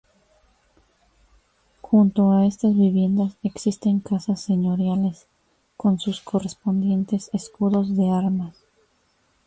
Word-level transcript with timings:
Junto 1.81 2.31
a 2.31 2.47
estas 2.47 2.73
viviendas 2.73 3.37
existen 3.43 3.99
casas 3.99 4.41
señoriales 4.41 5.27
con 5.77 5.99
sus 5.99 6.21
correspondientes 6.21 7.29
escudos 7.33 7.95
de 7.95 8.09
armas. 8.09 8.55